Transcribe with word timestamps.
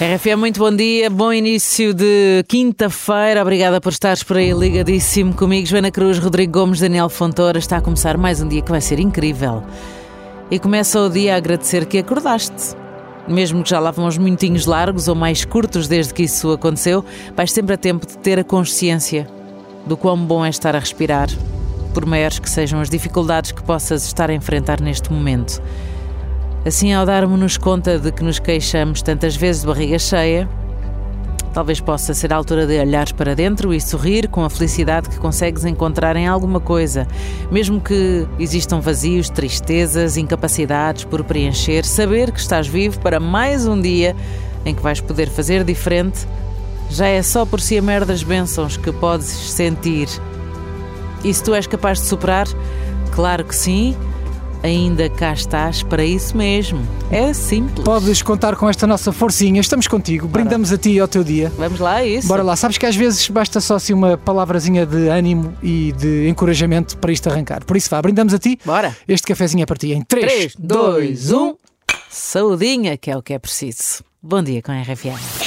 RFM, 0.00 0.38
muito 0.38 0.60
bom 0.60 0.70
dia, 0.70 1.10
bom 1.10 1.32
início 1.32 1.92
de 1.92 2.44
quinta-feira. 2.46 3.42
Obrigada 3.42 3.80
por 3.80 3.90
estares 3.90 4.22
por 4.22 4.36
aí 4.36 4.52
ligadíssimo 4.52 5.34
comigo. 5.34 5.66
Joana 5.66 5.90
Cruz, 5.90 6.20
Rodrigo 6.20 6.52
Gomes, 6.52 6.78
Daniel 6.78 7.08
Fontoura. 7.08 7.58
Está 7.58 7.78
a 7.78 7.80
começar 7.80 8.16
mais 8.16 8.40
um 8.40 8.46
dia 8.46 8.62
que 8.62 8.70
vai 8.70 8.80
ser 8.80 9.00
incrível. 9.00 9.60
E 10.52 10.58
começa 10.60 11.00
o 11.00 11.08
dia 11.08 11.34
a 11.34 11.36
agradecer 11.36 11.84
que 11.84 11.98
acordaste. 11.98 12.76
Mesmo 13.26 13.64
que 13.64 13.70
já 13.70 13.80
lá 13.80 13.90
vão 13.90 14.06
uns 14.06 14.16
minutinhos 14.16 14.66
largos 14.66 15.08
ou 15.08 15.16
mais 15.16 15.44
curtos 15.44 15.88
desde 15.88 16.14
que 16.14 16.22
isso 16.22 16.52
aconteceu, 16.52 17.04
vais 17.34 17.50
sempre 17.50 17.74
a 17.74 17.76
tempo 17.76 18.06
de 18.06 18.16
ter 18.18 18.38
a 18.38 18.44
consciência 18.44 19.26
do 19.84 19.96
quão 19.96 20.16
bom 20.16 20.44
é 20.44 20.48
estar 20.48 20.76
a 20.76 20.78
respirar, 20.78 21.28
por 21.92 22.06
maiores 22.06 22.38
que 22.38 22.48
sejam 22.48 22.80
as 22.80 22.88
dificuldades 22.88 23.50
que 23.50 23.64
possas 23.64 24.04
estar 24.04 24.30
a 24.30 24.34
enfrentar 24.34 24.80
neste 24.80 25.12
momento. 25.12 25.60
Assim, 26.66 26.92
ao 26.92 27.06
darmos-nos 27.06 27.56
conta 27.56 27.98
de 27.98 28.10
que 28.10 28.22
nos 28.22 28.38
queixamos 28.38 29.00
tantas 29.00 29.36
vezes 29.36 29.62
de 29.62 29.66
barriga 29.66 29.98
cheia, 29.98 30.48
talvez 31.54 31.80
possa 31.80 32.12
ser 32.12 32.32
a 32.32 32.36
altura 32.36 32.66
de 32.66 32.78
olhares 32.78 33.12
para 33.12 33.34
dentro 33.34 33.72
e 33.72 33.80
sorrir 33.80 34.28
com 34.28 34.44
a 34.44 34.50
felicidade 34.50 35.08
que 35.08 35.18
consegues 35.18 35.64
encontrar 35.64 36.16
em 36.16 36.26
alguma 36.26 36.60
coisa, 36.60 37.06
mesmo 37.50 37.80
que 37.80 38.26
existam 38.38 38.80
vazios, 38.80 39.30
tristezas, 39.30 40.16
incapacidades 40.16 41.04
por 41.04 41.24
preencher, 41.24 41.84
saber 41.84 42.32
que 42.32 42.40
estás 42.40 42.66
vivo 42.66 43.00
para 43.00 43.20
mais 43.20 43.66
um 43.66 43.80
dia 43.80 44.14
em 44.64 44.74
que 44.74 44.82
vais 44.82 45.00
poder 45.00 45.28
fazer 45.28 45.64
diferente, 45.64 46.26
já 46.90 47.06
é 47.06 47.22
só 47.22 47.46
por 47.46 47.60
si 47.60 47.78
a 47.78 47.82
merda 47.82 48.06
das 48.06 48.22
bênçãos 48.22 48.76
que 48.76 48.92
podes 48.92 49.26
sentir. 49.26 50.08
E 51.24 51.32
se 51.32 51.42
tu 51.42 51.54
és 51.54 51.66
capaz 51.66 52.00
de 52.00 52.06
superar, 52.06 52.46
claro 53.12 53.44
que 53.44 53.54
sim 53.54 53.96
ainda 54.62 55.08
cá 55.08 55.32
estás 55.32 55.82
para 55.82 56.04
isso 56.04 56.36
mesmo. 56.36 56.80
É 57.10 57.32
simples. 57.32 57.84
Podes 57.84 58.22
contar 58.22 58.56
com 58.56 58.68
esta 58.68 58.86
nossa 58.86 59.12
forcinha. 59.12 59.60
Estamos 59.60 59.86
contigo. 59.86 60.26
Brindamos 60.26 60.72
a 60.72 60.78
ti 60.78 60.90
e 60.92 61.00
ao 61.00 61.08
teu 61.08 61.24
dia. 61.24 61.52
Vamos 61.56 61.80
lá, 61.80 62.02
é 62.02 62.08
isso. 62.08 62.28
Bora 62.28 62.42
lá. 62.42 62.56
Sabes 62.56 62.78
que 62.78 62.86
às 62.86 62.96
vezes 62.96 63.28
basta 63.28 63.60
só 63.60 63.76
assim 63.76 63.92
uma 63.92 64.16
palavrazinha 64.16 64.84
de 64.84 65.08
ânimo 65.08 65.54
e 65.62 65.92
de 65.92 66.28
encorajamento 66.28 66.96
para 66.98 67.12
isto 67.12 67.28
arrancar. 67.28 67.64
Por 67.64 67.76
isso 67.76 67.88
vá, 67.90 68.00
brindamos 68.00 68.34
a 68.34 68.38
ti. 68.38 68.58
Bora. 68.64 68.96
Este 69.06 69.26
cafezinho 69.26 69.62
é 69.62 69.66
para 69.66 69.76
ti 69.76 69.92
em 69.92 70.02
3, 70.02 70.26
3 70.26 70.56
2, 70.58 71.32
1. 71.32 71.54
Saudinha, 72.10 72.96
que 72.96 73.10
é 73.10 73.16
o 73.16 73.22
que 73.22 73.34
é 73.34 73.38
preciso. 73.38 74.02
Bom 74.22 74.42
dia 74.42 74.60
com 74.62 74.72
a 74.72 74.80
RFM. 74.82 75.37